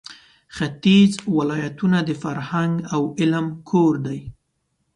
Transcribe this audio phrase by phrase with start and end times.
[0.55, 4.21] ختیځ ولایتونه د فرهنګ او علم کور دی.